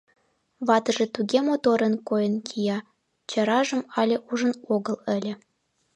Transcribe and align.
Ватыже 0.67 1.05
туге 1.15 1.39
моторын 1.47 1.93
койын 2.07 2.35
кия— 2.47 2.77
чаражым 3.29 3.81
але 3.99 4.15
ужын 4.29 4.53
огыл 4.75 4.95
ыле. 5.15 5.33